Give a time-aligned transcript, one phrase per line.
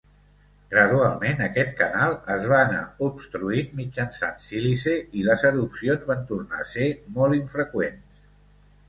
[0.69, 6.67] Gradualment, aquest canal es va anar obstruint mitjançant sílice, i les erupcions van tornar a
[6.71, 6.89] ser
[7.19, 8.25] molt infreqüents.